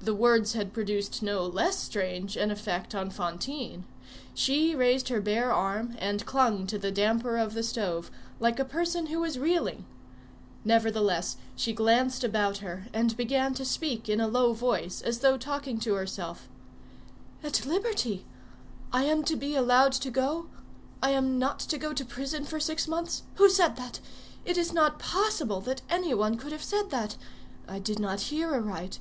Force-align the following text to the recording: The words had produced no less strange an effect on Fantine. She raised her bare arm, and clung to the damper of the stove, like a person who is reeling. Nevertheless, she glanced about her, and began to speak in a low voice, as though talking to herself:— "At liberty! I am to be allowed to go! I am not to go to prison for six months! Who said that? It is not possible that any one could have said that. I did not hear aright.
The 0.00 0.14
words 0.14 0.52
had 0.52 0.74
produced 0.74 1.22
no 1.22 1.46
less 1.46 1.78
strange 1.78 2.36
an 2.36 2.50
effect 2.50 2.94
on 2.94 3.08
Fantine. 3.08 3.84
She 4.34 4.74
raised 4.74 5.08
her 5.08 5.18
bare 5.18 5.50
arm, 5.50 5.96
and 5.98 6.26
clung 6.26 6.66
to 6.66 6.76
the 6.78 6.90
damper 6.92 7.38
of 7.38 7.54
the 7.54 7.62
stove, 7.62 8.10
like 8.38 8.60
a 8.60 8.66
person 8.66 9.06
who 9.06 9.24
is 9.24 9.38
reeling. 9.38 9.86
Nevertheless, 10.62 11.38
she 11.56 11.72
glanced 11.72 12.22
about 12.22 12.58
her, 12.58 12.86
and 12.92 13.16
began 13.16 13.54
to 13.54 13.64
speak 13.64 14.06
in 14.06 14.20
a 14.20 14.28
low 14.28 14.52
voice, 14.52 15.00
as 15.00 15.20
though 15.20 15.38
talking 15.38 15.80
to 15.80 15.94
herself:— 15.94 16.50
"At 17.42 17.64
liberty! 17.64 18.26
I 18.92 19.04
am 19.04 19.24
to 19.24 19.36
be 19.36 19.54
allowed 19.54 19.92
to 19.92 20.10
go! 20.10 20.48
I 21.02 21.12
am 21.12 21.38
not 21.38 21.60
to 21.60 21.78
go 21.78 21.94
to 21.94 22.04
prison 22.04 22.44
for 22.44 22.60
six 22.60 22.86
months! 22.86 23.22
Who 23.36 23.48
said 23.48 23.76
that? 23.76 24.00
It 24.44 24.58
is 24.58 24.70
not 24.70 24.98
possible 24.98 25.62
that 25.62 25.80
any 25.88 26.12
one 26.12 26.36
could 26.36 26.52
have 26.52 26.62
said 26.64 26.90
that. 26.90 27.16
I 27.66 27.78
did 27.78 27.98
not 27.98 28.20
hear 28.28 28.52
aright. 28.54 28.98